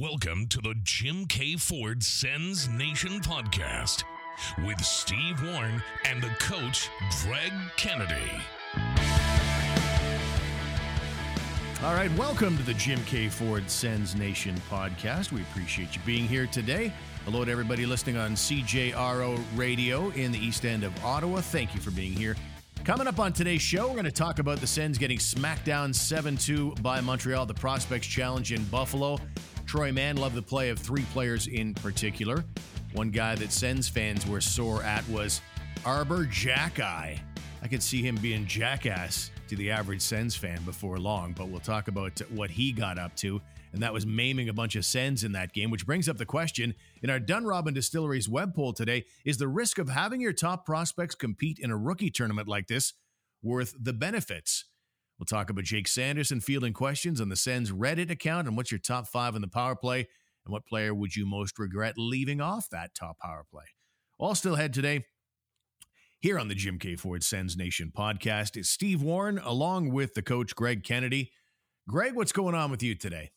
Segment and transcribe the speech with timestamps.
[0.00, 4.04] Welcome to the Jim Keay Ford Sens Nation podcast
[4.64, 6.88] with Steve Warren and the coach,
[7.22, 8.30] Greg Kennedy.
[11.84, 15.30] All right, welcome to the Jim Keay Ford Sens Nation podcast.
[15.30, 16.90] We appreciate you being here today.
[17.26, 21.42] Hello to everybody listening on CJRO Radio in the east end of Ottawa.
[21.42, 22.34] Thank you for being here.
[22.84, 25.92] Coming up on today's show, we're going to talk about the Sens getting smacked down
[25.92, 29.18] 7 2 by Montreal, the Prospects Challenge in Buffalo.
[29.72, 32.44] Troy Mann loved the play of three players in particular.
[32.92, 35.40] One guy that Sens fans were sore at was
[35.86, 37.18] Arber Xhekaj.
[37.62, 41.58] I could see him being jackass to the average Sens fan before long, but we'll
[41.58, 43.40] talk about what he got up to.
[43.72, 46.26] And that was maiming a bunch of Sens in that game, which brings up the
[46.26, 50.66] question in our Dunrobin Distilleries web poll today is the risk of having your top
[50.66, 52.92] prospects compete in a rookie tournament like this
[53.42, 54.66] worth the benefits?
[55.22, 58.80] We'll talk about Jake Sanderson fielding questions on the Sens Reddit account and what's your
[58.80, 62.68] top five in the power play and what player would you most regret leaving off
[62.70, 63.62] that top power play.
[64.18, 65.04] All still ahead today
[66.18, 70.22] here on the Jim Keay Ford Sens Nation podcast is Steve Warren along with the
[70.22, 71.30] coach Greg Kennedy.
[71.88, 73.30] Greg, what's going on with you today?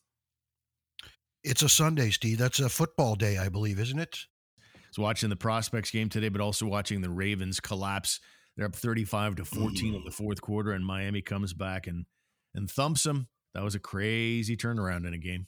[1.44, 2.38] It's a Sunday, Steve.
[2.38, 4.18] That's a football day, I believe, isn't it?
[4.90, 8.18] So watching the prospects game today, but also watching the Ravens collapse.
[8.56, 10.14] They're up 35 to 14 in the mm.
[10.14, 12.06] fourth quarter, and Miami comes back and
[12.54, 13.28] and thumps them.
[13.54, 15.46] That was a crazy turnaround in a game.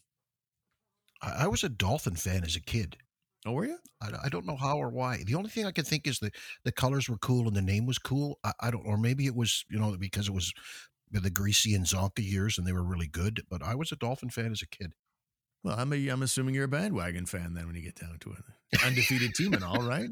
[1.23, 2.97] I, I was a Dolphin fan as a kid.
[3.47, 3.79] Oh, were you?
[4.03, 5.23] I, I, don't know how or why.
[5.25, 6.31] The only thing I can think is the
[6.65, 8.39] the colors were cool and the name was cool.
[8.45, 10.53] I, I don't, or maybe it was you know because it was
[11.11, 13.43] the Griese and Csonka years and they were really good.
[13.49, 14.93] But I was a Dolphin fan as a kid.
[15.65, 18.31] Well, I'm a, I'm assuming you're a bandwagon fan then when you get down to
[18.31, 18.85] it.
[18.85, 20.11] Undefeated team and all, right?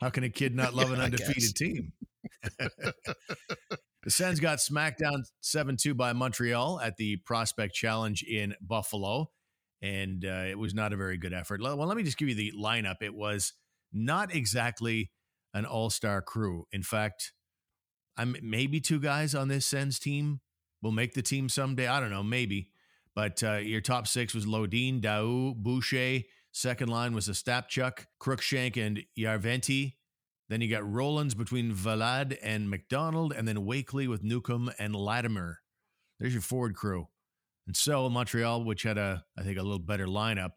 [0.00, 1.92] How can a kid not love an undefeated team?
[2.58, 9.30] The Sens got smacked down 7 2 by Montreal at the Prospect Challenge in Buffalo
[9.82, 11.60] and uh, it was not a very good effort.
[11.60, 12.96] Well, let me just give you the lineup.
[13.02, 13.52] It was
[13.92, 15.10] not exactly
[15.54, 16.66] an all star crew.
[16.72, 17.32] In fact,
[18.16, 20.40] I'm maybe two guys on this Sens team
[20.82, 21.86] will make the team someday.
[21.86, 22.70] I don't know, maybe.
[23.14, 26.20] But uh, your top six was Lodin, Daou, Boucher.
[26.52, 29.94] Second line was Ostapchuk, Crookshank, and Järventie.
[30.48, 35.60] Then you got Rollins between Valad and McDonald, and then Wakely with Newcomb and Latimer.
[36.20, 37.08] There's your forward crew.
[37.66, 40.52] And so Montreal, which had a, I think, a little better lineup,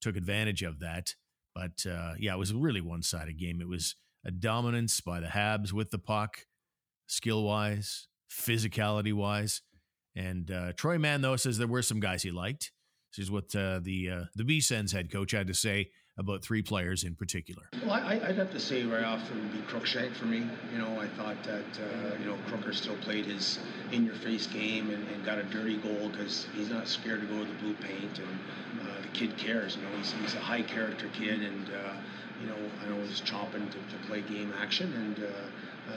[0.00, 1.14] took advantage of that.
[1.54, 3.60] But uh, yeah, it was a really one sided game.
[3.60, 6.46] It was a dominance by the Habs with the puck,
[7.06, 9.62] skill wise, physicality wise.
[10.14, 12.72] And uh, Troy Mann, though, says there were some guys he liked.
[13.14, 16.42] This is what uh, the uh, the B Sens head coach had to say about
[16.42, 17.64] three players in particular.
[17.84, 20.46] Well, I, would have to say right off it would be Crookshank for me.
[20.72, 23.58] You know, I thought that uh, you know Crooker still played his
[23.92, 27.44] in-your-face game and, and got a dirty goal because he's not scared to go to
[27.44, 28.38] the blue paint and
[28.80, 29.76] uh, the kid cares.
[29.76, 31.94] You know, he's, he's a high-character kid and uh,
[32.40, 35.24] you know I know he's chomping to, to play game action and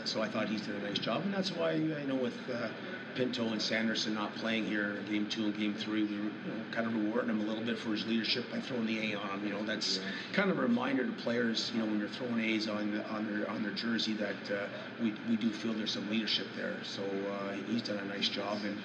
[0.06, 2.70] so I thought he did a nice job and that's why you know with uh,
[3.16, 6.64] Pinto and Sanderson not playing here game two and game three, we were you know,
[6.72, 9.30] kind of rewarding him a little bit for his leadership by throwing the A on
[9.30, 9.48] him.
[9.48, 10.00] You know, that's
[10.34, 13.50] kind of a reminder to players, you know, when you're throwing A's on on their
[13.50, 14.68] on their jersey that uh,
[15.02, 16.78] we, we do feel there's some leadership there.
[16.84, 18.78] So uh, he's done a nice job and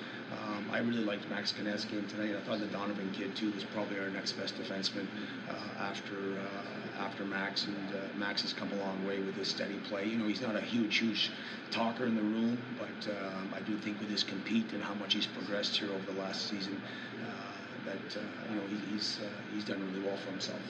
[0.42, 2.34] um, I really liked Max Guenette's game tonight.
[2.36, 5.06] I thought the Donovan kid too was probably our next best defenseman
[5.48, 9.48] uh, after uh, after Max, and uh, Max has come a long way with his
[9.48, 10.06] steady play.
[10.06, 11.30] You know, he's not a huge, huge
[11.70, 15.14] talker in the room, but um, I do think with his compete and how much
[15.14, 16.80] he's progressed here over the last season,
[17.20, 20.60] uh, that uh, you know he, he's uh, he's done really well for himself.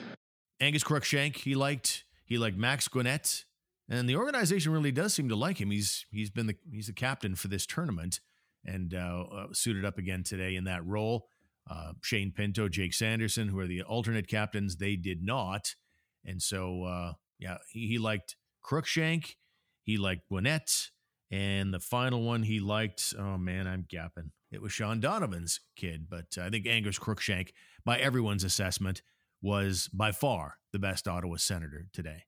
[0.59, 3.45] Angus Crookshank, he liked he liked Max Guenette,
[3.87, 5.71] and the organization really does seem to like him.
[5.71, 8.19] He's he's been the he's the captain for this tournament
[8.65, 11.27] and uh, uh, suited up again today in that role.
[11.69, 15.75] Uh, Shane Pinto, Jake Sanderson, who are the alternate captains, they did not.
[16.23, 19.37] And so, uh, yeah, he, he liked Crookshank,
[19.83, 20.89] he liked Guenette,
[21.31, 24.31] and the final one he liked, oh man, I'm gapping.
[24.51, 29.01] It was Shean Donovan's kid, but I think Angus Crookshank, by everyone's assessment,
[29.41, 32.23] was by far the best Ottawa Senator today.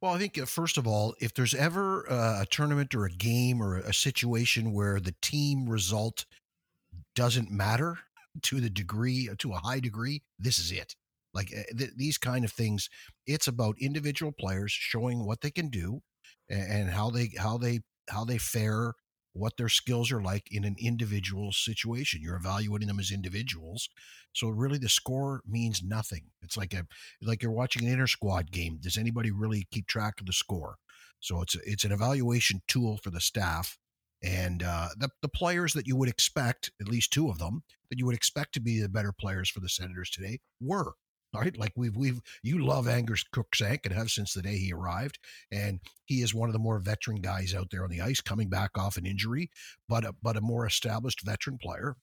[0.00, 3.10] Well, I think uh, first of all, if there's ever uh, a tournament or a
[3.10, 6.24] game or a situation where the team result
[7.14, 7.98] doesn't matter
[8.42, 10.94] to the degree, to a high degree, this is it.
[11.34, 12.88] Like eh, th- these kind of things,
[13.26, 16.00] it's about individual players showing what they can do
[16.48, 17.80] and, and how they how they
[18.10, 18.94] how they fare
[19.38, 22.20] what their skills are like in an individual situation.
[22.22, 23.88] You're evaluating them as individuals.
[24.34, 26.26] So really the score means nothing.
[26.42, 26.86] It's like a
[27.22, 28.78] like you're watching an inter squad game.
[28.80, 30.76] Does anybody really keep track of the score?
[31.20, 33.78] So it's it's an evaluation tool for the staff
[34.22, 37.98] And uh, the, the players that you would expect, at least two of them, that
[37.98, 40.94] you would expect to be the better players for the Senators today were.
[41.40, 45.18] Right, like we've we've you love Angus Crookshank and have since the day he arrived,
[45.52, 48.48] and he is one of the more veteran guys out there on the ice, coming
[48.48, 49.50] back off an injury,
[49.88, 51.96] but a, but a more established veteran player,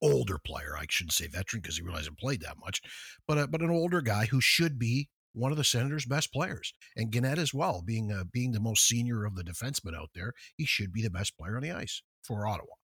[0.00, 0.74] older player.
[0.78, 2.80] I shouldn't say veteran because he really hasn't played that much,
[3.28, 6.72] but a, but an older guy who should be one of the Senators' best players,
[6.96, 10.64] and Guenette as well, being being the most senior of the defensemen out there, he
[10.64, 12.74] should be the best player on the ice for Ottawa.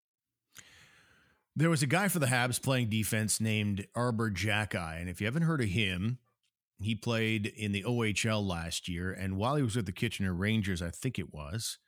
[1.59, 5.27] There was a guy for the Habs playing defense named Arber Xhekaj, and if you
[5.27, 6.19] haven't heard of him,
[6.81, 10.81] he played in the OHL last year, and while he was with the Kitchener Rangers,
[10.81, 11.79] I think it was,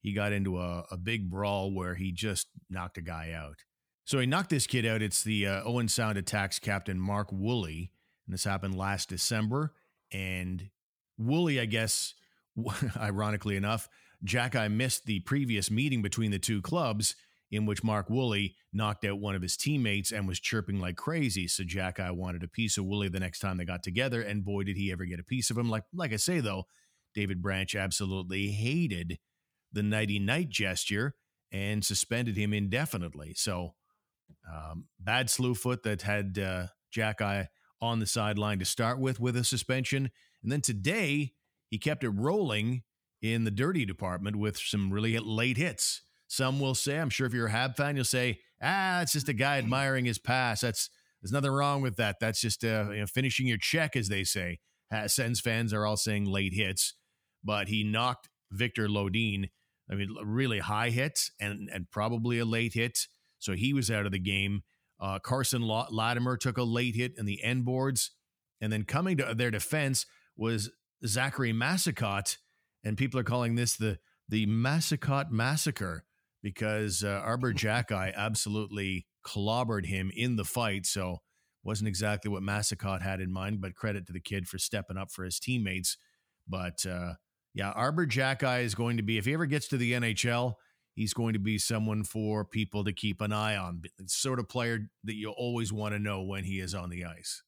[0.00, 3.64] he got into a, a big brawl where he just knocked a guy out.
[4.06, 5.02] So he knocked this kid out.
[5.02, 7.92] It's the uh, Owen Sound Attacks captain Mark Woolley,
[8.26, 9.74] and this happened last December.
[10.10, 10.70] And
[11.18, 12.14] Woolley, I guess,
[12.96, 13.90] ironically enough,
[14.24, 17.14] Xhekaj missed the previous meeting between the two clubs
[17.50, 21.48] in which Mark Woolley knocked out one of his teammates and was chirping like crazy.
[21.48, 24.64] So Xhekaj wanted a piece of Woolley the next time they got together, and boy,
[24.64, 25.68] did he ever get a piece of him.
[25.68, 26.64] Like like I say though,
[27.14, 29.18] David Branch absolutely hated
[29.72, 31.14] the nighty night gesture
[31.50, 33.34] and suspended him indefinitely.
[33.34, 33.74] So
[34.50, 37.48] um, bad slew foot that had uh, Xhekaj
[37.80, 40.10] on the sideline to start with with a suspension.
[40.42, 41.32] And then today,
[41.68, 42.82] he kept it rolling
[43.20, 46.02] in the dirty department with some really late hits.
[46.28, 49.28] Some will say, I'm sure if you're a Hab fan, you'll say, ah, it's just
[49.28, 50.60] a guy admiring his pass.
[50.60, 50.90] That's
[51.22, 52.16] there's nothing wrong with that.
[52.20, 54.60] That's just uh, you know, finishing your check, as they say.
[55.06, 56.94] Sens fans are all saying late hits,
[57.44, 59.48] but he knocked Viktor Lodin.
[59.90, 63.06] I mean, really high hits and and probably a late hit.
[63.38, 64.62] So he was out of the game.
[65.00, 68.10] Uh, Carson Latimer took a late hit in the end boards.
[68.60, 70.70] And then coming to their defense was
[71.06, 72.38] Zachary Massicotte.
[72.84, 73.98] And people are calling this the,
[74.28, 76.04] the Massicotte Massacre
[76.42, 80.86] because uh, Arber Xhekaj absolutely clobbered him in the fight.
[80.86, 81.18] So
[81.62, 85.10] wasn't exactly what Massicotte had in mind, but credit to the kid for stepping up
[85.10, 85.96] for his teammates.
[86.48, 87.14] But uh,
[87.54, 90.54] yeah, Arber Xhekaj is going to be, if he ever gets to the NHL,
[90.94, 93.82] he's going to be someone for people to keep an eye on.
[94.06, 97.42] Sort of player that you always want to know when he is on the ice.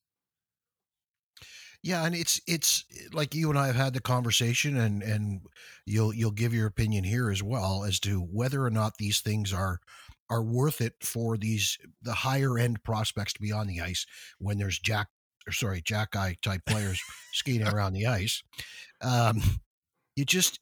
[1.82, 5.40] Yeah, and it's it's like you and I have had the conversation, and and
[5.86, 9.52] you'll you'll give your opinion here as well as to whether or not these things
[9.52, 9.80] are
[10.28, 14.06] are worth it for these the higher end prospects to be on the ice
[14.38, 15.08] when there's Jack
[15.46, 17.00] or sorry Xhekaj type players
[17.32, 18.42] skating around the ice.
[19.00, 19.40] Um,
[20.16, 20.60] you just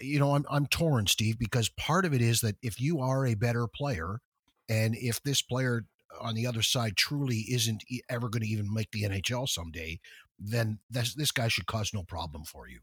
[0.00, 3.26] you know, I'm I'm torn, Steve, because part of it is that if you are
[3.26, 4.20] a better player,
[4.68, 5.84] and if this player
[6.20, 9.98] on the other side truly isn't ever going to even make the NHL someday,
[10.42, 12.80] then this this guy should cause no problem for you.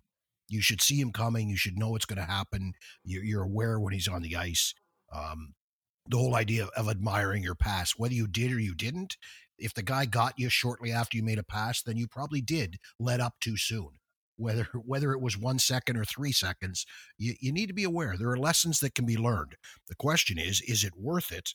[0.48, 1.50] You should see him coming.
[1.50, 2.74] You should know what's going to happen.
[3.04, 4.74] You're, aware when he's on the ice.
[5.14, 5.54] Um,
[6.08, 9.16] the whole idea of admiring your pass, whether you did or you didn't,
[9.60, 12.78] if the guy got you shortly after you made a pass, then you probably did
[13.00, 14.00] let up too soon
[14.40, 16.86] whether whether it was one second or three seconds
[17.18, 19.56] you, you need to be aware there are lessons that can be learned
[19.88, 21.54] the question is is it worth it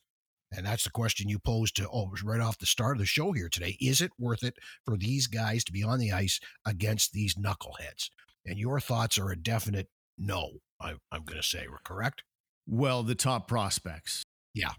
[0.56, 3.32] and that's the question you posed to oh right off the start of the show
[3.32, 3.76] here today.
[3.80, 8.10] Is it worth it for these guys to be on the ice against these knuckleheads?
[8.46, 12.22] And your thoughts are a definite no I, i'm going to say correct?
[12.66, 14.24] Well the top prospects.
[14.54, 14.72] Yeah.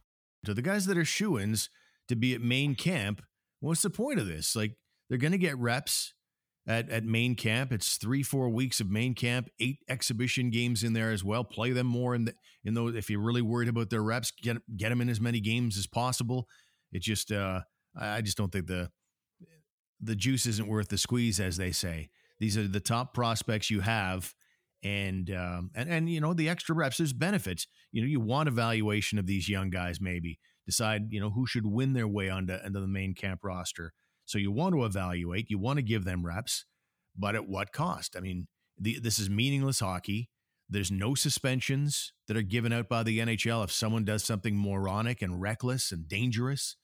[0.46, 1.70] To the guys that are shoo-ins
[2.08, 3.22] to be at main camp
[3.60, 4.56] what's the point of this?
[4.56, 4.76] Like
[5.10, 6.14] they're going to get reps
[6.68, 7.72] at, at main camp.
[7.72, 11.44] It's three, four weeks of main camp, eight exhibition games in there as well.
[11.44, 12.96] Play them more in, the, in those.
[12.96, 15.88] If you're really worried about their reps, get get them in as many games as
[15.88, 16.48] possible.
[16.92, 17.62] It just, uh,
[18.00, 18.90] I just don't think the
[20.02, 22.10] the juice isn't worth the squeeze, as they say.
[22.40, 24.34] These are the top prospects you have,
[24.84, 26.98] and um, and and you know the extra reps.
[26.98, 27.68] There's benefits.
[27.92, 30.02] You know, you want evaluation of these young guys.
[30.02, 33.94] Maybe decide you know who should win their way onto into the main camp roster.
[34.26, 36.66] So you want to evaluate, you want to give them reps,
[37.18, 38.16] but at what cost?
[38.18, 40.30] I mean, the, this is meaningless hockey.
[40.68, 45.22] There's no suspensions that are given out by the NHL if someone does something moronic
[45.22, 46.76] and reckless and dangerous.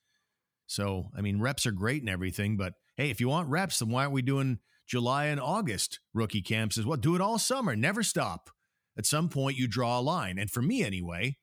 [0.68, 3.90] So, I mean, reps are great and everything, but hey, if you want reps, then
[3.90, 6.98] why aren't we doing July and August rookie camps as well?
[6.98, 8.52] Do it all summer, never stop.
[8.98, 10.38] At some point, you draw a line.
[10.38, 11.38] And for me, anyway,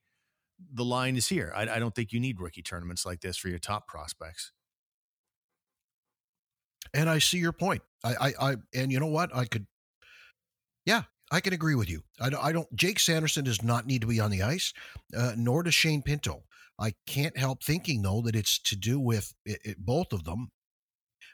[0.71, 1.51] the line is here.
[1.55, 4.51] I, I don't think you need rookie tournaments like this for your top prospects.
[6.93, 7.81] And I see your point.
[8.03, 9.35] I, I, I, and you know what?
[9.35, 9.67] I could,
[10.85, 12.03] yeah, I can agree with you.
[12.19, 14.73] I, I don't, Jake Sanderson does not need to be on the ice,
[15.15, 16.43] uh, nor does Shane Pinto.
[16.79, 20.51] I can't help thinking, though, that it's to do with it, it, both of them.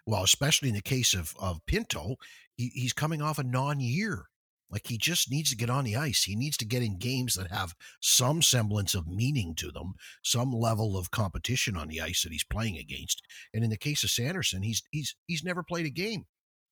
[0.08, 2.16] Well, especially in the case of, of Pinto,
[2.56, 4.26] he, he's coming off a non year
[4.70, 6.24] Like he just needs to get on the ice.
[6.24, 9.94] He needs to get in games that have some semblance of meaning to them,
[10.24, 13.22] some level of competition on the ice that he's playing against.
[13.54, 16.26] And in the case of Sanderson, he's he's he's never played a game.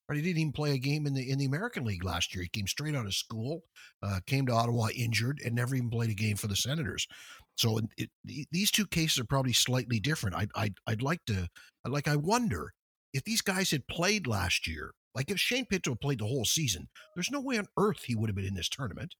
[0.09, 0.17] Right?
[0.17, 2.43] He didn't even play a game in the in the American League last year.
[2.43, 3.61] He came straight out of school,
[4.01, 7.07] uh, came to Ottawa injured, and never even played a game for the Senators.
[7.55, 8.09] So it,
[8.51, 10.35] these two cases are probably slightly different.
[10.35, 11.47] I'd, I'd I'd like to
[11.87, 12.73] like I wonder
[13.13, 16.87] if these guys had played last year like if Shane Pinto played the whole season,
[17.15, 19.15] there's no way on earth he would have been in this tournament.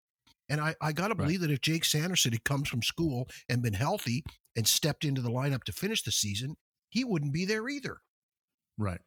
[0.50, 1.48] And I, I got to believe right.
[1.48, 4.24] that if Jake Sanderson had come from school and been healthy
[4.56, 6.56] and stepped into the lineup to finish the season,
[6.90, 7.98] he wouldn't be there either.
[8.78, 9.02] Right.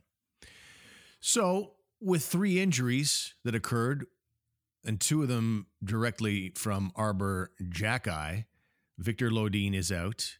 [1.20, 4.06] So, with three injuries that occurred,
[4.84, 8.44] and two of them directly from Arber Xhekaj,
[8.98, 10.38] Viktor Lodin is out.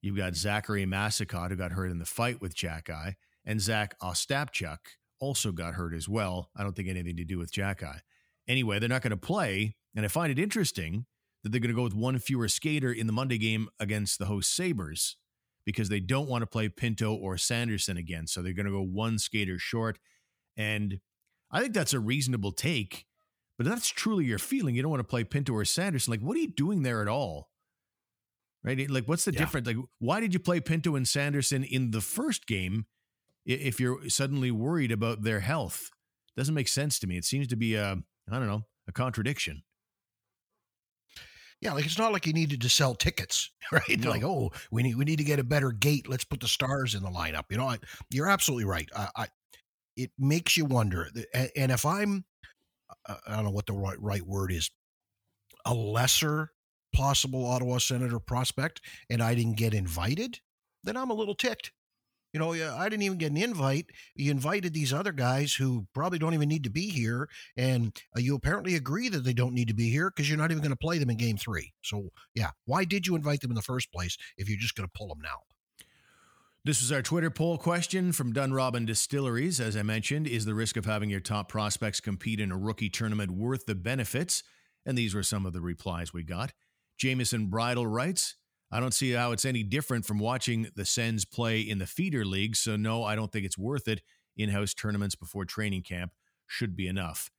[0.00, 3.14] You've got Zachary Massicotte, who got hurt in the fight with Xhekaj,
[3.44, 4.78] and Zach Ostapchuk,
[5.24, 6.50] also got hurt as well.
[6.54, 8.00] I don't think anything to do with Xhekaj.
[8.46, 9.76] Anyway, they're not going to play.
[9.96, 11.06] And I find it interesting
[11.42, 14.26] that they're going to go with one fewer skater in the Monday game against the
[14.26, 15.16] host Sabres
[15.64, 18.26] because they don't want to play Pinto or Sanderson again.
[18.26, 19.98] So they're going to go one skater short.
[20.56, 21.00] And
[21.50, 23.06] I think that's a reasonable take,
[23.56, 24.74] but that's truly your feeling.
[24.74, 26.10] You don't want to play Pinto or Sanderson.
[26.10, 27.48] Like, what are you doing there at all?
[28.62, 28.90] Right?
[28.90, 29.40] Like, what's the yeah.
[29.40, 29.66] difference?
[29.66, 32.86] Like, why did you play Pinto and Sanderson in the first game
[33.44, 35.90] if you're suddenly worried about their health.
[36.36, 37.16] Doesn't make sense to me.
[37.16, 37.92] It seems to be a,
[38.30, 39.62] I don't know, a contradiction.
[41.60, 43.98] Yeah, like it's not like you needed to sell tickets, right?
[43.98, 44.10] No.
[44.10, 46.08] Like, oh, we need we need to get a better gate.
[46.08, 47.44] Let's put the stars in the lineup.
[47.50, 47.78] You know, I,
[48.10, 48.88] you're absolutely right.
[48.94, 49.26] I, I,
[49.96, 51.08] it makes you wonder.
[51.56, 52.24] And if I'm,
[53.08, 54.70] I don't know what the right right word is,
[55.64, 56.50] a lesser
[56.94, 60.40] possible Ottawa Senator prospect, and I didn't get invited,
[60.82, 61.72] then I'm a little ticked.
[62.34, 63.86] You know, I didn't even get an invite.
[64.16, 68.20] You invited these other guys who probably don't even need to be here, and uh,
[68.20, 70.72] you apparently agree that they don't need to be here because you're not even going
[70.72, 71.72] to play them in Game Three.
[71.82, 74.88] So, yeah, why did you invite them in the first place if you're just going
[74.88, 75.42] to pull them now?
[76.64, 79.60] This is our Twitter poll question from Dunrobin Distilleries.
[79.60, 82.90] As I mentioned, is the risk of having your top prospects compete in a rookie
[82.90, 84.42] tournament worth the benefits?
[84.84, 86.52] And these were some of the replies we got.
[86.98, 88.34] Jameson Bridle writes,
[88.74, 92.24] I don't see how it's any different from watching the Sens play in the feeder
[92.24, 92.56] league.
[92.56, 94.02] So, no, I don't think it's worth it.
[94.36, 96.10] In house tournaments before training camp
[96.48, 97.30] should be enough.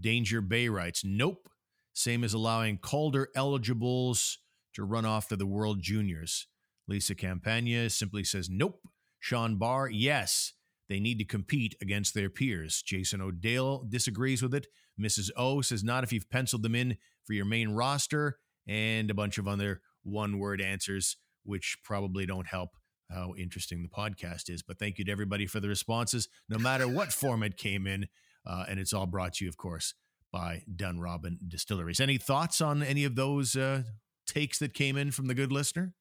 [0.00, 1.48] Danger Bay writes, nope.
[1.92, 4.38] Same as allowing Calder eligibles
[4.74, 6.48] to run off to the World Juniors.
[6.88, 8.80] Lisa Campagna simply says, nope.
[9.20, 10.54] Sean Barr, yes.
[10.88, 12.82] They need to compete against their peers.
[12.84, 14.66] Jason O'Dale disagrees with it.
[15.00, 15.30] Mrs.
[15.36, 19.38] O says, not if you've penciled them in for your main roster, and a bunch
[19.38, 22.70] of other one word answers, which probably don't help
[23.10, 24.62] how interesting the podcast is.
[24.62, 28.08] But thank you to everybody for the responses, no matter what form it came in.
[28.46, 29.94] Uh, and it's all brought to you, of course,
[30.32, 32.00] by Dunrobin Distilleries.
[32.00, 33.82] Any thoughts on any of those uh,
[34.26, 35.92] takes that came in from the good listener?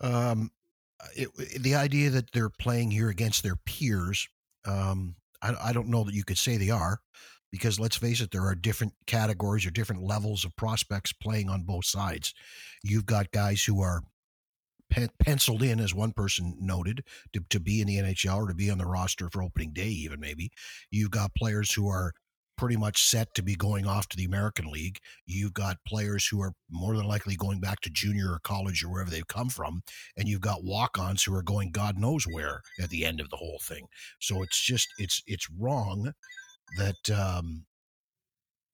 [0.00, 0.50] Um,
[1.14, 1.28] it,
[1.60, 4.28] the idea that they're playing here against their peers,
[4.64, 7.00] um, I, I, don't know that you could say they are
[7.54, 11.62] because let's face it, there are different categories or different levels of prospects playing on
[11.62, 12.34] both sides.
[12.82, 14.02] You've got guys who are
[14.90, 18.54] pen- penciled in, as one person noted, to, to be in the NHL or to
[18.54, 20.50] be on the roster for opening day, even maybe.
[20.90, 22.12] You've got players who are
[22.58, 24.98] pretty much set to be going off to the American League.
[25.24, 28.90] You've got players who are more than likely going back to junior or college or
[28.90, 29.82] wherever they've come from.
[30.16, 33.30] And you've got walk ons who are going God knows where at the end of
[33.30, 33.86] the whole thing.
[34.18, 36.14] So it's just, it's, it's wrong
[36.78, 37.66] that um,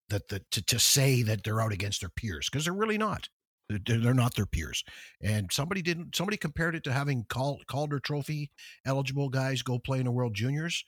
[0.09, 3.29] that the, to, to say that they're out against their peers because they're really not.
[3.69, 4.83] They're, they're not their peers.
[5.23, 6.17] And somebody didn't.
[6.17, 8.51] Somebody compared it to having Calder Trophy
[8.85, 10.85] eligible guys go play in the World Juniors.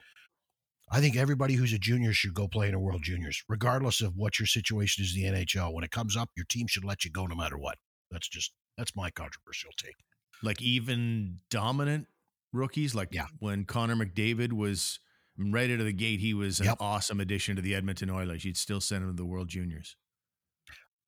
[0.90, 4.16] I think everybody who's a junior should go play in a World Juniors, regardless of
[4.16, 5.72] what your situation is in the NHL.
[5.72, 7.78] When it comes up, your team should let you go no matter what.
[8.10, 9.94] That's just that's my controversial take.
[10.42, 12.08] Like even dominant
[12.52, 13.26] rookies, like yeah.
[13.38, 14.98] when Connor McDavid was
[15.38, 16.78] right out of the gate, he was an yep.
[16.80, 18.44] awesome addition to the Edmonton Oilers.
[18.44, 19.96] You'd still send him to the World Juniors.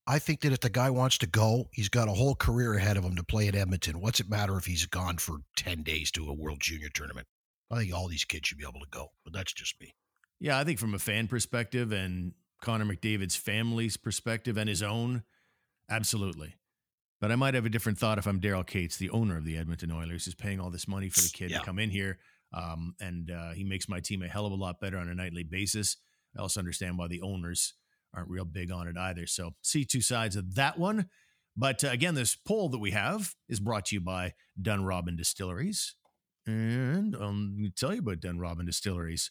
[0.06, 2.96] I think that if the guy wants to go, he's got a whole career ahead
[2.96, 4.00] of him to play at Edmonton.
[4.00, 7.26] What's it matter if he's gone for 10 days to a World Junior tournament?
[7.70, 9.94] I think all these kids should be able to go, but that's just me.
[10.40, 15.22] Yeah, I think from a fan perspective and Connor McDavid's family's perspective and his own,
[15.88, 16.56] absolutely.
[17.20, 19.56] But I might have a different thought if I'm Daryl Katz, the owner of the
[19.56, 21.60] Edmonton Oilers, is paying all this money for the kid yeah.
[21.60, 22.18] to come in here
[22.54, 25.14] um, and uh, he makes my team a hell of a lot better on a
[25.14, 25.96] nightly basis.
[26.36, 27.74] I also understand why the owners
[28.14, 29.26] aren't real big on it either.
[29.26, 31.08] So see two sides of that one.
[31.56, 35.94] But uh, again, this poll that we have is brought to you by Dunrobin Distilleries.
[36.46, 37.12] And
[37.56, 39.30] me tell you about Dunrobin Distilleries.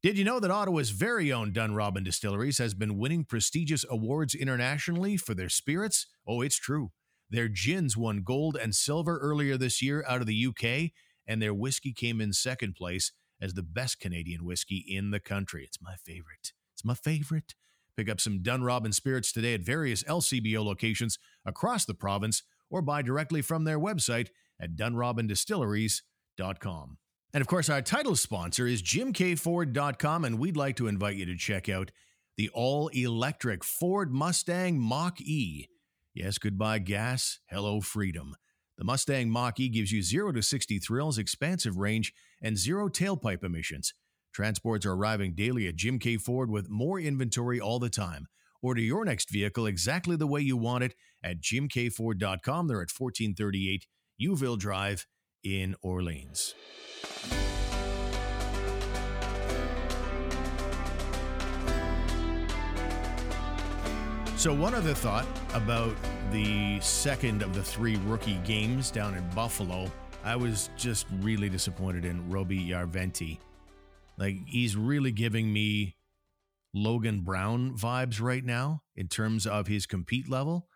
[0.00, 5.16] Did you know that Ottawa's very own Dunrobin Distilleries has been winning prestigious awards internationally
[5.16, 6.06] for their spirits?
[6.26, 6.92] Oh, it's true.
[7.30, 10.92] Their gins won gold and silver earlier this year out of the UK,
[11.28, 15.62] and their whiskey came in second place as the best Canadian whiskey in the country.
[15.64, 16.52] It's my favorite.
[16.74, 17.54] It's my favorite.
[17.96, 23.02] Pick up some Dunrobin spirits today at various LCBO locations across the province or buy
[23.02, 24.28] directly from their website
[24.60, 26.98] at dunrobindistilleries.com.
[27.34, 31.36] And of course, our title sponsor is jimkeayford.com, and we'd like to invite you to
[31.36, 31.90] check out
[32.36, 35.66] the all electric Ford Mustang Mach E.
[36.14, 38.34] Yes, goodbye gas, hello freedom.
[38.78, 43.42] The Mustang Mach E gives you 0 to 60 thrills, expansive range, and zero tailpipe
[43.42, 43.92] emissions.
[44.32, 48.28] Transports are arriving daily at Jim Keay Ford with more inventory all the time.
[48.62, 50.94] Order your next vehicle exactly the way you want it
[51.24, 52.68] at jimkeayford.com.
[52.68, 53.86] They're at 1438
[54.22, 55.06] Youville Drive
[55.42, 56.54] in Orleans.
[64.38, 65.96] So, one other thought about
[66.30, 69.90] the second of the three rookie games down in Buffalo,
[70.22, 73.38] I was just really disappointed in Roby Järventie.
[74.16, 75.96] Like, he's really giving me
[76.72, 80.68] Logan Brown vibes right now in terms of his compete level.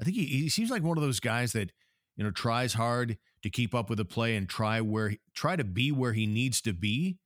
[0.00, 1.70] I think he, he seems like one of those guys that,
[2.16, 5.62] you know, tries hard to keep up with the play and try where try to
[5.62, 7.18] be where he needs to be,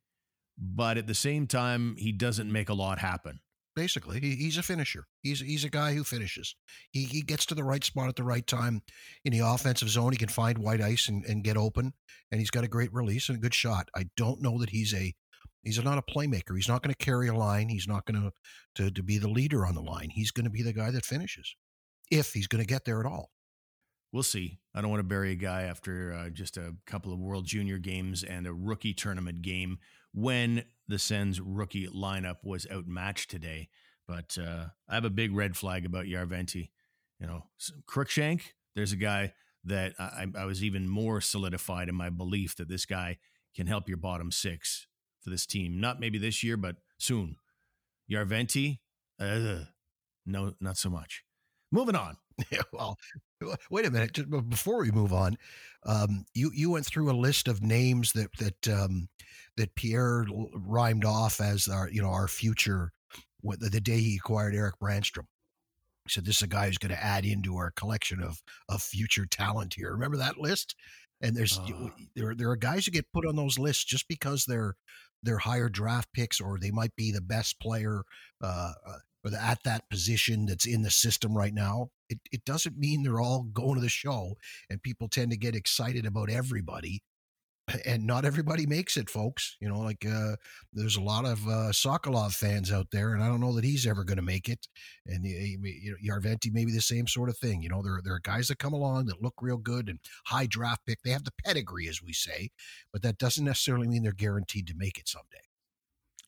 [0.58, 3.40] but at the same time, he doesn't make a lot happen.
[3.78, 5.04] Basically, he, he's a finisher.
[5.22, 6.56] He's he's a guy who finishes.
[6.90, 8.82] He he gets to the right spot at the right time
[9.24, 10.10] in the offensive zone.
[10.10, 11.92] He can find white ice and, and get open,
[12.32, 13.88] and he's got a great release and a good shot.
[13.94, 15.14] I don't know that he's a
[15.62, 16.56] he's not a playmaker.
[16.56, 17.68] He's not going to carry a line.
[17.68, 18.32] He's not going
[18.74, 20.10] to to be the leader on the line.
[20.10, 21.54] He's going to be the guy that finishes,
[22.10, 23.30] if he's going to get there at all
[24.12, 24.58] we'll see.
[24.74, 27.78] I don't want to bury a guy after uh, just a couple of World Junior
[27.78, 29.78] games and a rookie tournament game
[30.12, 33.68] when the Sens rookie lineup was outmatched today.
[34.06, 36.70] But uh, I have a big red flag about Järventie.
[37.20, 37.44] You know,
[37.86, 39.34] Crookshank, there's a guy
[39.64, 43.18] that I, I was even more solidified in my belief that this guy
[43.54, 44.86] can help your bottom six
[45.20, 45.80] for this team.
[45.80, 47.36] Not maybe this year, but soon.
[48.10, 48.78] Järventie,
[49.20, 49.64] uh,
[50.24, 51.24] no, not so much.
[51.70, 52.16] Moving on.
[52.52, 52.96] Yeah, well,
[53.68, 54.12] wait a minute.
[54.12, 55.36] Just before we move on,
[55.84, 59.08] um, you you went through a list of names that that um,
[59.56, 62.92] that Pierre rhymed off as our you know our future.
[63.42, 65.26] The, the day he acquired Eric Brannstrom,
[66.04, 68.82] he said, "This is a guy who's going to add into our collection of of
[68.82, 70.76] future talent here." Remember that list?
[71.20, 71.88] And there's uh.
[72.14, 74.76] there there are guys who get put on those lists just because they're
[75.24, 78.02] they're higher draft picks or they might be the best player
[78.42, 78.98] uh, uh
[79.34, 83.20] or at that position that's in the system right now, it, it doesn't mean they're
[83.20, 84.34] all going to the show.
[84.70, 87.02] And people tend to get excited about everybody.
[87.84, 89.56] And not everybody makes it, folks.
[89.60, 90.36] You know, like uh,
[90.72, 93.86] there's a lot of uh, Sokolov fans out there, and I don't know that he's
[93.86, 94.66] ever going to make it.
[95.04, 97.60] And you know, Järventie may be the same sort of thing.
[97.60, 100.46] You know, there there are guys that come along that look real good and high
[100.46, 101.02] draft pick.
[101.02, 102.48] They have the pedigree, as we say,
[102.90, 105.47] but that doesn't necessarily mean they're guaranteed to make it someday.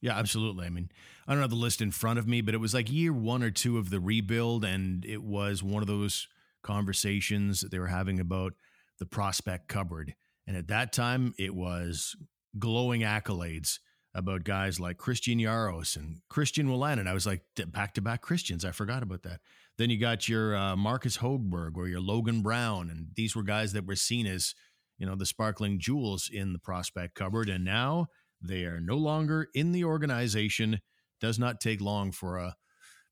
[0.00, 0.66] Yeah, absolutely.
[0.66, 0.90] I mean,
[1.26, 3.42] I don't have the list in front of me, but it was like year one
[3.42, 6.26] or two of the rebuild, and it was one of those
[6.62, 8.54] conversations that they were having about
[8.98, 10.14] the prospect cupboard.
[10.46, 12.16] And at that time, it was
[12.58, 13.78] glowing accolades
[14.14, 17.06] about guys like Christian Jaros and Christian Wolanin.
[17.06, 18.64] I was like, back to back Christians.
[18.64, 19.40] I forgot about that.
[19.78, 22.90] Then you got your uh, Marcus Hogberg or your Logan Brown.
[22.90, 24.54] And these were guys that were seen as,
[24.98, 27.48] you know, the sparkling jewels in the prospect cupboard.
[27.48, 28.08] And now
[28.40, 30.80] they are no longer in the organization.
[31.20, 32.56] Does not take long for a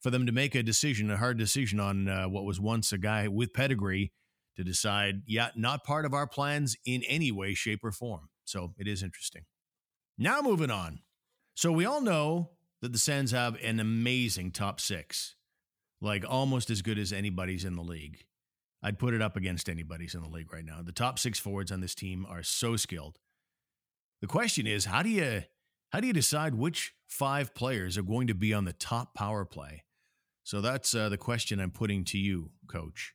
[0.00, 2.98] for them to make a decision, a hard decision on uh, what was once a
[2.98, 4.12] guy with pedigree
[4.56, 8.28] to decide, yeah, not part of our plans in any way, shape, or form.
[8.44, 9.42] So it is interesting.
[10.16, 11.00] Now moving on.
[11.54, 15.34] So we all know that the Sens have an amazing top six,
[16.00, 18.24] like almost as good as anybody's in the league.
[18.82, 20.80] I'd put it up against anybody's in the league right now.
[20.82, 23.18] The top six forwards on this team are so skilled.
[24.20, 25.42] The question is, how do you
[25.90, 29.44] how do you decide which five players are going to be on the top power
[29.44, 29.85] play?
[30.44, 33.14] So that's uh, the question I'm putting to you, coach.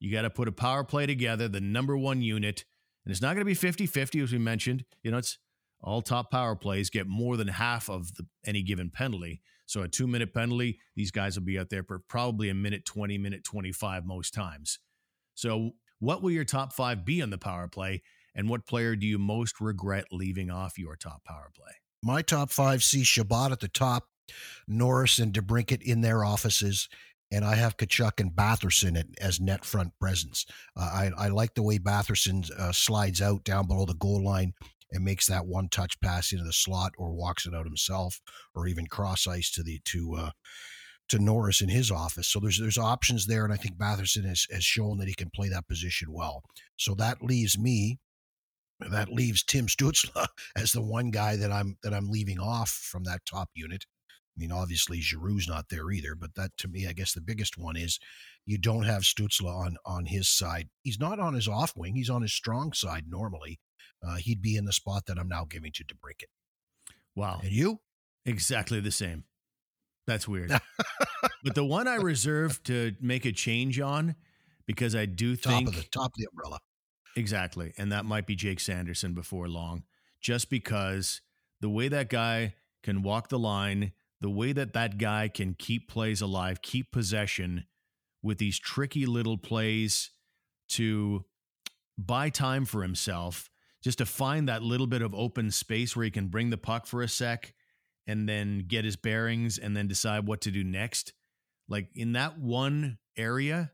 [0.00, 2.64] You got to put a power play together, the number one unit,
[3.04, 4.84] and it's not going to be 50 50, as we mentioned.
[5.02, 5.38] You know, it's
[5.80, 9.42] all top power plays get more than half of the, any given penalty.
[9.66, 12.84] So a two minute penalty, these guys will be out there for probably a minute
[12.84, 14.78] 20, minute 25 most times.
[15.34, 18.02] So, what will your top five be on the power play?
[18.34, 21.72] And what player do you most regret leaving off your top power play?
[22.02, 24.08] My top five see Chabot at the top,
[24.66, 26.88] Norris and DeBrincat in their offices,
[27.30, 30.46] and I have Tkachuk and Batherson as net front presence.
[30.76, 34.54] Uh, I, I, like the way Batherson uh, slides out down below the goal line
[34.92, 38.20] and makes that one touch pass into the slot or walks it out himself
[38.54, 40.30] or even cross ice to the to uh,
[41.08, 42.28] to Norris in his office.
[42.28, 45.30] So there's there's options there, and I think Batherson has, has shown that he can
[45.34, 46.42] play that position well.
[46.76, 47.98] So that leaves me,
[48.80, 53.04] that leaves Tim Stützle as the one guy that I'm that I'm leaving off from
[53.04, 53.84] that top unit.
[54.10, 57.58] I mean, obviously Giroux's not there either, but that to me, I guess the biggest
[57.58, 57.98] one is
[58.46, 60.68] you don't have Stützle on on his side.
[60.82, 63.58] He's not on his off wing; he's on his strong side normally.
[64.06, 66.30] Uh, he'd be in the spot that I'm now giving to DeBrincat.
[67.16, 67.80] Wow, and you
[68.24, 69.24] exactly the same.
[70.06, 70.50] That's weird.
[71.44, 74.14] but the one I reserve to make a change on
[74.66, 76.60] because I do think top of the top of the umbrella.
[77.18, 77.72] Exactly.
[77.76, 79.82] And that might be Jake Sanderson before long.
[80.20, 81.20] Just because
[81.60, 82.54] the way that guy
[82.84, 87.66] can walk the line, the way that that guy can keep plays alive, keep possession
[88.22, 90.12] with these tricky little plays
[90.68, 91.24] to
[91.98, 93.50] buy time for himself,
[93.82, 96.86] just to find that little bit of open space where he can bring the puck
[96.86, 97.52] for a sec
[98.06, 101.14] and then get his bearings and then decide what to do next.
[101.68, 103.72] Like in that one area,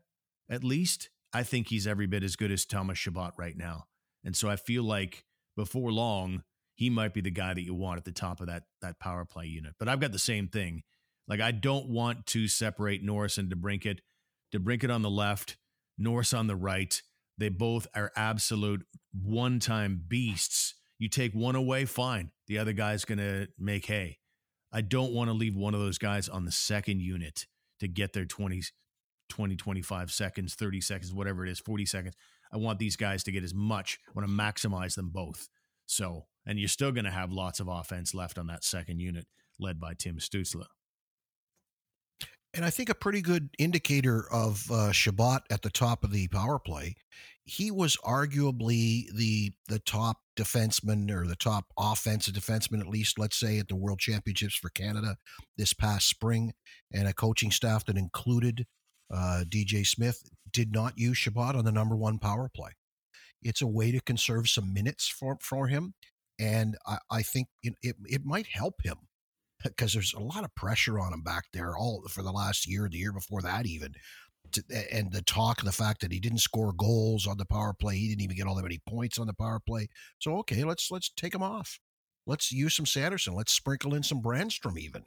[0.49, 3.87] at least, I think he's every bit as good as Thomas Chabot right now.
[4.23, 5.25] And so I feel like
[5.57, 6.43] before long,
[6.75, 9.25] he might be the guy that you want at the top of that that power
[9.25, 9.73] play unit.
[9.77, 10.83] But I've got the same thing.
[11.27, 13.99] Like I don't want to separate Norris and DeBrincat.
[14.53, 15.57] DeBrincat on the left,
[15.97, 17.01] Norris on the right.
[17.37, 20.75] They both are absolute one-time beasts.
[20.99, 22.31] You take one away, fine.
[22.47, 24.19] The other guy's going to make hay.
[24.71, 27.45] I don't want to leave one of those guys on the second unit
[27.81, 28.61] to get their 20,
[29.29, 32.15] 20, 25 seconds, 30 seconds, whatever it is, 40 seconds.
[32.51, 33.99] I want these guys to get as much.
[34.07, 35.49] I want to maximize them both.
[35.87, 39.25] So, and you're still going to have lots of offense left on that second unit
[39.59, 40.65] led by Tim Stützle.
[42.53, 46.27] And I think a pretty good indicator of uh, Chabot at the top of the
[46.29, 46.95] power play
[47.45, 53.39] he was arguably the the top defenseman or the top offensive defenseman, at least, let's
[53.39, 55.15] say, at the World Championships for Canada
[55.57, 56.53] this past spring,
[56.91, 58.65] and a coaching staff that included
[59.13, 62.71] uh, DJ Smith did not use Chabot on the number one power play.
[63.41, 65.93] It's a way to conserve some minutes for for him,
[66.39, 68.97] and I, I think it, it it might help him
[69.63, 72.87] because there's a lot of pressure on him back there all for the last year,
[72.89, 73.93] the year before that even
[74.51, 77.97] to, and the talk the fact that he didn't score goals on the power play,
[77.97, 79.87] he didn't even get all that many points on the power play.
[80.19, 81.79] So okay, let's let's take him off.
[82.27, 83.35] Let's use some Sanderson.
[83.35, 85.03] Let's sprinkle in some Brannstrom even.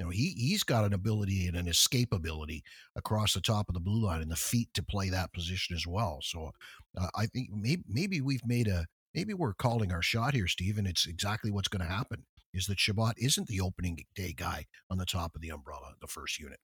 [0.00, 2.64] You know, he he's got an ability and an escape ability
[2.96, 5.86] across the top of the blue line and the feet to play that position as
[5.86, 6.20] well.
[6.22, 6.52] So
[6.98, 10.78] uh, I think maybe maybe we've made a maybe we're calling our shot here, Steve,
[10.78, 12.24] and it's exactly what's going to happen.
[12.54, 16.06] Is that Chabot isn't the opening day guy on the top of the umbrella, the
[16.06, 16.60] first unit.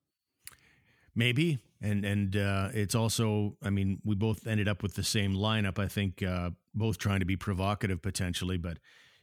[1.14, 5.34] Maybe, and and uh, it's also, I mean, we both ended up with the same
[5.34, 5.78] lineup.
[5.78, 8.78] I think uh, both trying to be provocative potentially, but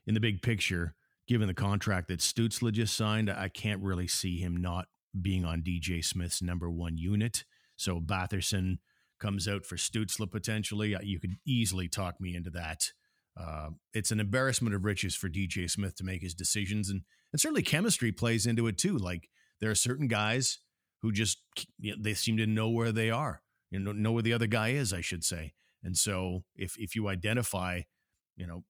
[0.06, 0.93] in the big picture,
[1.27, 4.88] given the contract that Stützle just signed, I can't really see him not
[5.19, 7.45] being on DJ Smith's number one unit.
[7.75, 8.79] So Batherson
[9.19, 10.95] comes out for Stützle potentially.
[11.01, 12.91] You could easily talk me into that.
[13.39, 17.41] Uh, it's an embarrassment of riches for DJ Smith to make his decisions, and and
[17.41, 18.95] certainly chemistry plays into it too.
[18.95, 19.27] Like
[19.59, 20.59] there are certain guys
[21.01, 21.39] who just
[21.79, 24.45] you know, they seem to know where they are, you know, know where the other
[24.45, 25.53] guy is, I should say.
[25.83, 27.81] And so if if you identify,
[28.36, 28.65] you know,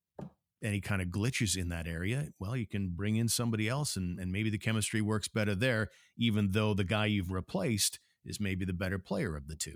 [0.63, 4.19] any kind of glitches in that area, well, you can bring in somebody else and,
[4.19, 8.65] and maybe the chemistry works better there, even though the guy you've replaced is maybe
[8.65, 9.75] the better player of the two.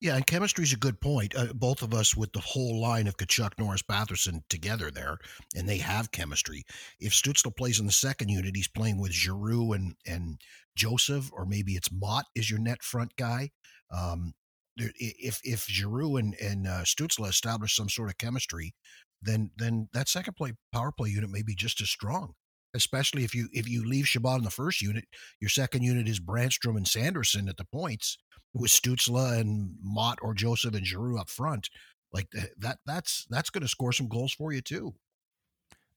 [0.00, 1.34] Yeah, and chemistry is a good point.
[1.34, 5.18] Uh, both of us with the whole line of Tkachuk, Norris, Batherson together there,
[5.56, 6.64] and they have chemistry.
[7.00, 10.40] If Stützle plays in the second unit, he's playing with Giroux and and
[10.76, 13.50] Joseph, or maybe it's Motte is your net front guy.
[13.90, 14.34] Um,
[14.76, 18.74] if if Giroux and and uh, establish some sort of chemistry,
[19.24, 22.34] then then that second play power play unit may be just as strong.
[22.74, 25.04] Especially if you if you leave Chabot in the first unit,
[25.40, 28.18] your second unit is Brannstrom and Sanderson at the points
[28.52, 31.68] with Stützle and Motte or Joseph and Giroux up front.
[32.12, 34.94] Like eh, that that's that's going to score some goals for you too.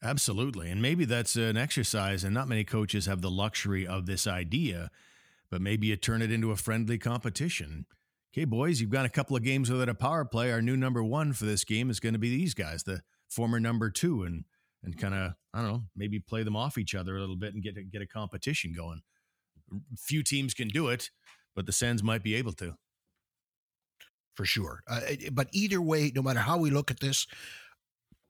[0.03, 0.69] Absolutely.
[0.69, 4.91] And maybe that's an exercise, and not many coaches have the luxury of this idea,
[5.49, 7.87] but maybe you turn it into a friendly competition.
[8.33, 10.51] Okay, boys, you've got a couple of games without a power play.
[10.51, 13.59] Our new number one for this game is going to be these guys, the former
[13.59, 14.43] number two, and
[14.83, 17.53] and kind of I don't know, maybe play them off each other a little bit
[17.53, 19.01] and get a, get a competition going.
[19.97, 21.09] Few teams can do it,
[21.55, 22.75] but the Sens might be able to.
[24.35, 27.25] For sure, uh, but either way, no matter how we look at this,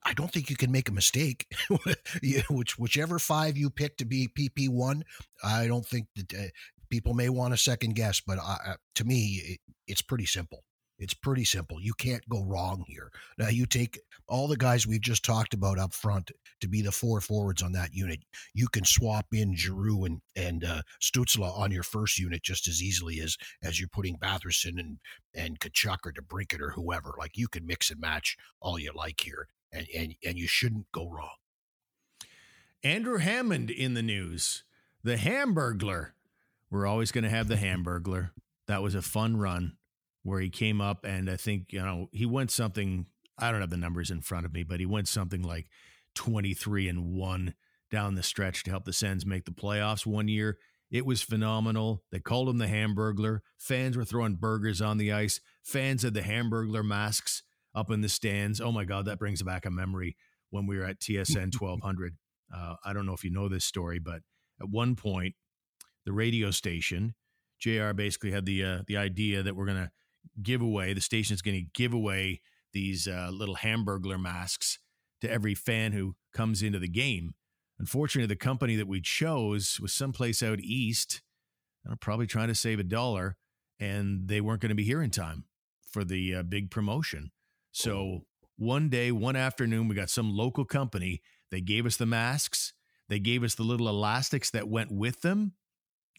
[0.03, 1.47] I don't think you can make a mistake.
[2.49, 5.03] Which whichever five you pick to be PP one,
[5.43, 6.47] I don't think that uh,
[6.89, 8.21] people may want to second guess.
[8.21, 10.63] But uh, to me, it, it's pretty simple.
[10.99, 11.79] It's pretty simple.
[11.79, 13.11] You can't go wrong here.
[13.37, 16.91] Now you take all the guys we've just talked about up front to be the
[16.91, 18.19] four forwards on that unit.
[18.53, 22.81] You can swap in Giroux and and uh, Stützle on your first unit just as
[22.81, 24.97] easily as as you're putting Batherson and
[25.35, 27.13] and Tkachuk or DeBrincat or whoever.
[27.17, 30.91] Like you can mix and match all you like here, and and and you shouldn't
[30.91, 31.35] go wrong.
[32.83, 34.63] Andrew Hammond in the news.
[35.03, 36.11] The Hamburglar.
[36.69, 38.31] We're always going to have the Hamburglar.
[38.67, 39.76] That was a fun run
[40.27, 43.05] where he came up and I think, you know, he went something,
[43.39, 45.69] I don't have the numbers in front of me, but he went something like
[46.15, 47.53] 23 and 1
[47.89, 50.57] down the stretch to help the Sens make the playoffs one year.
[50.91, 52.03] It was phenomenal.
[52.11, 53.39] They called him the Hamburglar.
[53.57, 55.39] Fans were throwing burgers on the ice.
[55.63, 58.59] Fans had the Hamburglar masks up in the stands.
[58.59, 60.17] Oh my God, that brings back a memory
[60.49, 62.17] when we were at TSN 1200.
[62.49, 64.21] Uh, I don't know if you know this story, but
[64.61, 65.35] at one point,
[66.05, 67.13] the radio station,
[67.59, 69.91] JR basically had the uh, the idea that we're going to
[70.41, 72.41] give away, the station is going to give away
[72.73, 74.79] these uh, little Hamburglar masks
[75.21, 77.33] to every fan who comes into the game.
[77.79, 81.21] Unfortunately, the company that we chose was someplace out east,
[81.89, 83.37] uh, probably trying to save a dollar,
[83.79, 85.45] and they weren't going to be here in time
[85.89, 87.31] for the uh, big promotion.
[87.71, 88.25] So
[88.57, 91.21] one day, one afternoon, we got some local company.
[91.51, 92.73] They gave us the masks.
[93.09, 95.53] They gave us the little elastics that went with them,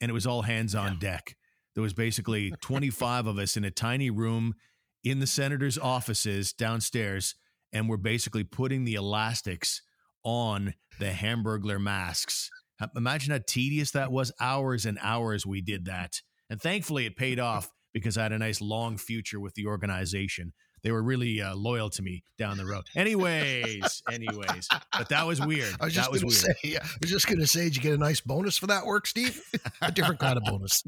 [0.01, 0.99] and it was all hands on yeah.
[1.01, 1.37] deck.
[1.79, 4.57] There was basically 25 of us in a tiny room
[5.05, 7.37] in the senator's offices downstairs,
[7.73, 9.83] and we're basically putting the elastics
[10.25, 12.51] on the Hamburglar masks.
[12.97, 14.33] Imagine how tedious that was.
[14.41, 16.21] Hours and hours we did that.
[16.51, 20.55] And thankfully, it paid off because I had a nice long future with the organization
[20.83, 22.85] they were really uh, loyal to me down the road.
[22.95, 25.75] Anyways, anyways, but that was weird.
[25.81, 26.57] I was just that was weird.
[26.63, 28.87] Say, I was just going to say, did you get a nice bonus for that
[28.87, 29.43] work, Steve?
[29.83, 30.85] a different kind of bonus.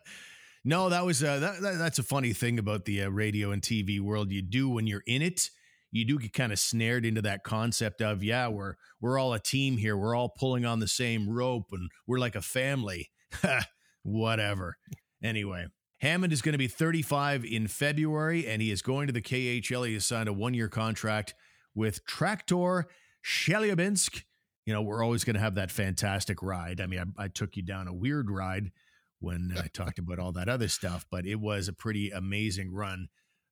[0.64, 3.62] no, that was uh, that, that, that's a funny thing about the uh, radio and
[3.62, 4.30] TV world.
[4.30, 5.50] You do when you're in it.
[5.90, 9.40] You do get kind of snared into that concept of yeah, we're we're all a
[9.40, 9.96] team here.
[9.96, 13.10] We're all pulling on the same rope, and we're like a family.
[14.02, 14.76] Whatever.
[15.22, 15.66] Anyway,
[16.00, 19.86] Hammond is going to be 35 in February, and he is going to the KHL.
[19.86, 21.34] He has signed a one year contract
[21.74, 22.84] with Traktor
[23.24, 24.22] Chelyabinsk.
[24.64, 26.80] You know, we're always going to have that fantastic ride.
[26.80, 28.70] I mean, I, I took you down a weird ride
[29.18, 33.08] when I talked about all that other stuff, but it was a pretty amazing run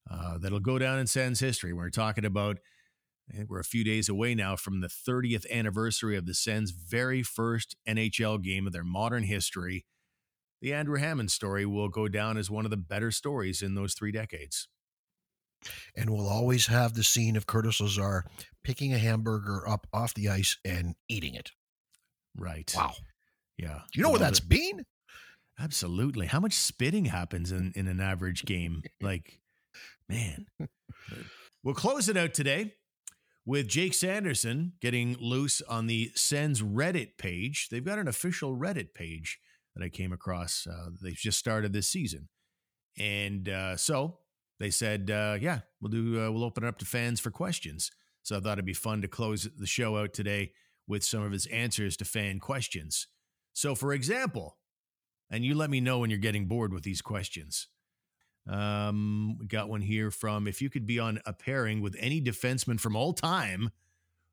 [0.09, 1.73] uh, that'll go down in Sens history.
[1.73, 2.59] We're talking about,
[3.49, 7.75] we're a few days away now from the 30th anniversary of the Sens' very first
[7.89, 9.85] NHL game of their modern history
[10.61, 13.95] the Andrew Hammond story will go down as one of the better stories in those
[13.95, 14.69] three decades.
[15.97, 18.25] And we'll always have the scene of Curtis Lazar
[18.63, 21.51] picking a hamburger up off the ice and eating it.
[22.37, 22.73] Right.
[22.77, 22.93] Wow.
[23.57, 23.81] Yeah.
[23.93, 24.49] Do you know what that's it.
[24.49, 24.85] been?
[25.59, 26.27] Absolutely.
[26.27, 28.83] How much spitting happens in, in an average game?
[29.01, 29.41] Like,
[30.09, 30.47] man.
[31.63, 32.75] we'll close it out today
[33.45, 37.69] with Jake Sanderson getting loose on the Sens Reddit page.
[37.71, 39.39] They've got an official Reddit page
[39.77, 40.67] that I came across.
[40.67, 42.29] Uh, they've just started this season,
[42.99, 44.19] and uh, so
[44.59, 46.25] they said, uh, "Yeah, we'll do.
[46.25, 47.91] Uh, we'll open it up to fans for questions."
[48.23, 50.53] So I thought it'd be fun to close the show out today
[50.89, 53.07] with some of his answers to fan questions.
[53.53, 54.59] So, for example,
[55.31, 57.69] and you let me know when you're getting bored with these questions.
[58.49, 62.21] Um, we got one here from if you could be on a pairing with any
[62.21, 63.71] defenseman from all time,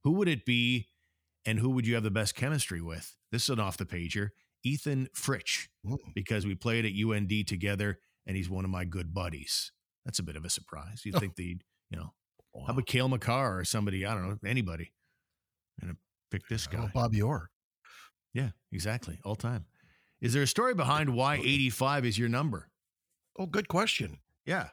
[0.03, 0.89] who would it be,
[1.45, 3.15] and who would you have the best chemistry with?
[3.31, 4.29] This is an off the pager.
[4.63, 5.69] Ethan Frisch
[6.15, 9.71] because we played at UND together and he's one of my good buddies.
[10.05, 11.01] That's a bit of a surprise.
[11.03, 11.19] You'd oh.
[11.19, 11.57] think the,
[11.89, 12.13] you know,
[12.53, 12.63] wow.
[12.67, 14.93] how about Cale Makar or somebody, I don't know, anybody.
[15.81, 15.95] And
[16.31, 16.79] pick this guy.
[16.83, 17.49] Oh, Bobby Orr.
[18.33, 19.19] Yeah, exactly.
[19.23, 19.65] All time.
[20.21, 22.69] Is there a story behind why 85 is your number?
[23.37, 24.19] Oh, good question.
[24.45, 24.69] Yeah.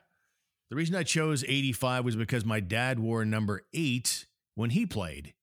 [0.71, 5.35] The reason I chose 85 was because my dad wore number eight when he played.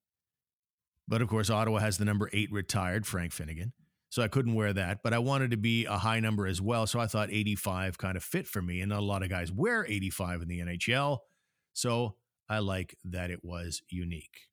[1.08, 3.74] But of course, Ottawa has the number eight retired, Frank Finnigan
[4.10, 5.00] so I couldn't wear that.
[5.04, 8.18] But I wanted to be a high number as well, so I thought 85 kind
[8.18, 8.82] of fit for me.
[8.82, 11.20] And not a lot of guys wear 85 in the NHL,
[11.74, 12.16] so
[12.50, 14.48] I like that it was unique.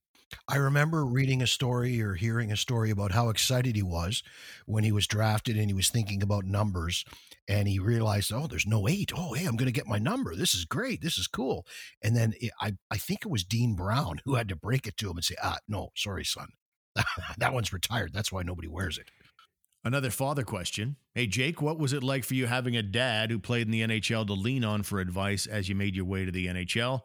[0.48, 4.22] I remember reading a story or hearing a story about how excited he was
[4.66, 7.04] when he was drafted and he was thinking about numbers
[7.48, 9.12] and he realized, oh, there's no eight.
[9.14, 10.34] Oh, hey, I'm going to get my number.
[10.34, 11.02] This is great.
[11.02, 11.66] This is cool.
[12.02, 14.96] And then it, I, I think it was Dean Brown who had to break it
[14.98, 16.48] to him and say, ah, no, sorry, son.
[17.38, 18.12] that one's retired.
[18.12, 19.10] That's why nobody wears it.
[19.84, 20.96] Another father question.
[21.14, 23.82] Hey, Jake, what was it like for you having a dad who played in the
[23.82, 27.02] NHL to lean on for advice as you made your way to the NHL?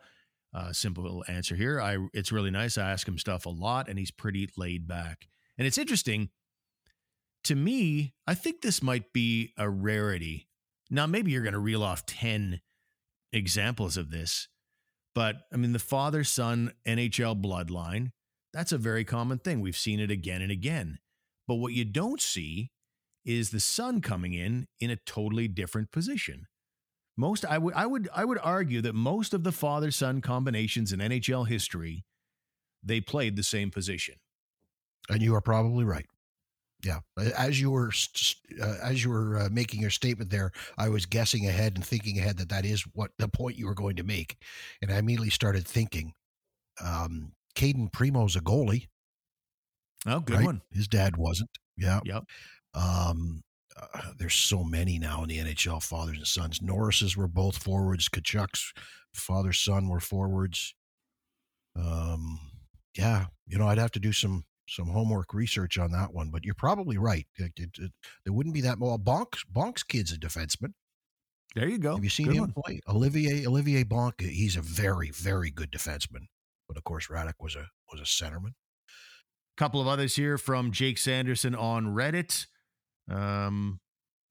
[0.54, 1.82] Uh, simple answer here.
[1.82, 2.78] I it's really nice.
[2.78, 5.28] I ask him stuff a lot, and he's pretty laid back.
[5.58, 6.30] And it's interesting
[7.44, 8.14] to me.
[8.26, 10.48] I think this might be a rarity.
[10.90, 12.62] Now, maybe you're going to reel off ten
[13.34, 14.48] examples of this.
[15.14, 18.12] But I mean, the father son NHL bloodline,
[18.54, 19.60] that's a very common thing.
[19.60, 21.00] We've seen it again and again.
[21.50, 22.70] But what you don't see
[23.26, 26.46] is the son coming in in a totally different position.
[27.18, 30.94] Most I would I would I would argue that most of the father son combinations
[30.94, 32.06] in NHL history
[32.84, 34.14] they played the same position.
[35.10, 36.06] And you are probably right.
[36.86, 37.92] Yeah, as you were
[38.62, 42.20] uh, as you were uh, making your statement there, I was guessing ahead and thinking
[42.20, 44.38] ahead that that is what the point you were going to make,
[44.84, 46.14] and I immediately started thinking,
[46.82, 48.86] um, Cayden Primeau's a goalie.
[50.08, 50.46] Oh, good right?
[50.46, 50.62] one.
[50.72, 51.50] His dad wasn't.
[51.78, 52.00] Yeah.
[52.06, 52.24] Yep.
[52.74, 53.44] Um,
[53.82, 56.62] uh, there's so many now in the NHL, fathers and sons.
[56.62, 58.10] Norris's were both forwards.
[58.10, 58.74] Tkachuk's
[59.14, 60.74] father son were forwards.
[61.76, 62.40] Um,
[62.98, 66.46] yeah, you know, I'd have to do some some homework research on that one, but
[66.46, 67.26] you're probably right.
[67.38, 67.92] It, it, it,
[68.24, 69.00] there wouldn't be that well.
[69.00, 70.74] Bonk's Bonk's kid's a defenseman.
[71.56, 71.96] There you go.
[71.96, 72.54] Have you seen good him one.
[72.54, 72.82] play?
[72.88, 74.22] Oliver Oliver Bonk.
[74.22, 76.28] He's a very very good defenseman,
[76.68, 78.54] but of course Radek was a was a centerman.
[79.60, 82.46] Couple of others here from Jake Sanderson on Reddit.
[83.12, 83.82] Um,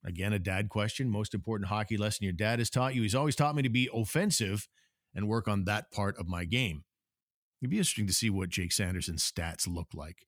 [0.02, 1.10] again, a dad question.
[1.10, 3.02] Most important hockey lesson your dad has taught you.
[3.02, 4.66] He's always taught me to be offensive
[5.14, 6.84] and work on that part of my game.
[7.60, 10.24] It'd be interesting to see what Jake Sanderson's stats look like.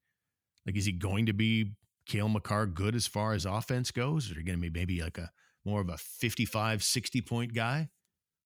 [0.66, 1.72] Like, is he going to be
[2.04, 4.28] Cale Makar good as far as offense goes?
[4.30, 5.30] Or are he going to be maybe like a
[5.64, 7.88] more of a 55, 60 point guy?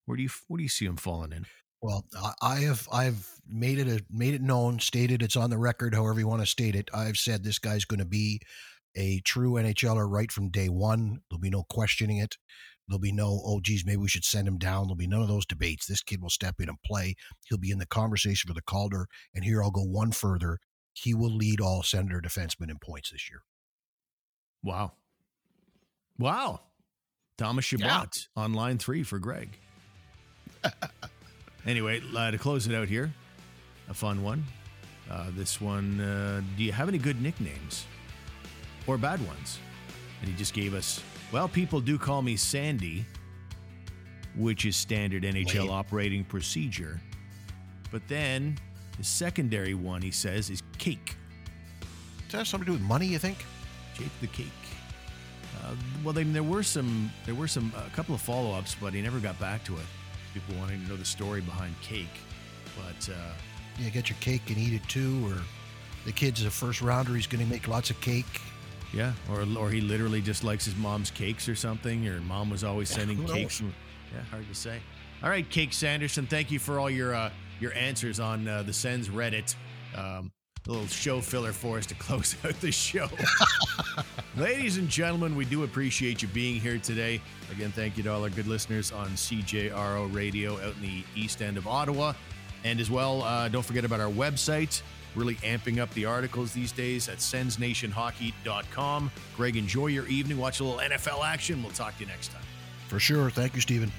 [0.07, 1.47] Where do you where do you see him falling in?
[1.85, 2.07] Well,
[2.41, 6.19] I have I've made it a, made it known, stated it's on the record, however
[6.19, 6.89] you want to state it.
[6.95, 8.41] I've said this guy's going to be
[8.97, 11.21] a true NHLer right from day one.
[11.29, 12.39] There'll be no questioning it.
[12.89, 14.85] There'll be no, oh, geez, maybe we should send him down.
[14.85, 15.85] There'll be none of those debates.
[15.85, 17.17] This kid will step in and play.
[17.51, 19.07] He'll be in the conversation for the Calder.
[19.35, 20.61] And here I'll go one further.
[20.95, 23.43] He will lead all Senator defensemen in points this year.
[24.63, 24.93] Wow.
[26.19, 26.61] Wow.
[27.37, 28.43] Thomas Chabot yeah.
[28.43, 29.59] on line three for Greg.
[31.67, 33.13] anyway, uh, to close it out here,
[33.89, 34.45] a fun one.
[35.11, 37.87] Uh, this one, uh, do you have any good nicknames
[38.87, 39.59] or bad ones?
[40.21, 41.03] And he just gave us
[41.35, 43.05] well, people do call me Sandy,
[44.37, 45.71] which is standard NHL Lame.
[45.71, 47.01] operating procedure.
[47.91, 48.57] But then
[48.99, 51.17] the secondary one, he says, is cake.
[52.27, 53.45] Does that have something to do with money, you think?
[53.95, 54.47] Jake the cake.
[55.65, 55.75] Uh,
[56.05, 59.19] well, they, there were some, there were some, a couple of follow-ups, but he never
[59.19, 59.87] got back to it.
[60.35, 62.09] People wanting to know the story behind cake,
[62.77, 63.33] but uh,
[63.79, 65.39] yeah, get your cake and eat it too, or
[66.05, 68.41] the kid's a first rounder, he's going to make lots of cake.
[68.93, 72.63] Yeah, or or he literally just likes his mom's cakes or something, or mom was
[72.65, 73.61] always sending cakes.
[73.61, 74.81] yeah, hard to say.
[75.23, 78.73] All right, Cake Sanderson, thank you for all your uh, your answers on uh, the
[78.73, 79.55] Sens Reddit.
[79.97, 80.31] Um,
[80.67, 83.09] a little show filler for us to close out the show.
[84.37, 87.21] Ladies and gentlemen, we do appreciate you being here today.
[87.53, 91.41] Again, thank you to all our good listeners on CJRO Radio out in the east
[91.41, 92.15] end of Ottawa.
[92.65, 94.83] And as well, uh, don't forget about our website,
[95.15, 99.13] really amping up the articles these days at sensnationhockey.com.
[99.37, 100.37] Greg, enjoy your evening.
[100.39, 101.63] Watch a little NFL action.
[101.63, 102.43] We'll talk to you next time.
[102.89, 103.31] For sure.
[103.31, 103.93] Thank you, Stephen.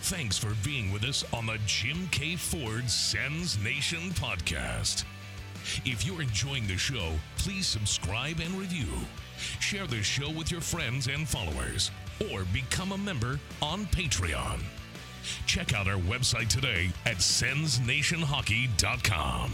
[0.00, 5.04] Thanks for being with us on the Jim Keay Ford Sens Nation podcast.
[5.84, 8.86] If you're enjoying the show, please subscribe and review.
[9.60, 11.90] Share the show with your friends and followers,
[12.30, 14.60] or become a member on Patreon.
[15.46, 19.52] Check out our website today at sensnationhockey.com.